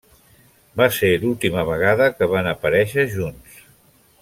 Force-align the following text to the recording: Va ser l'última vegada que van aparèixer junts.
Va 0.79 0.87
ser 0.99 1.09
l'última 1.25 1.67
vegada 1.67 2.09
que 2.15 2.29
van 2.33 2.51
aparèixer 2.53 3.07
junts. 3.13 3.63